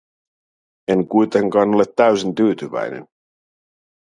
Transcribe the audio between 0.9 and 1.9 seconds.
kuitenkaan ole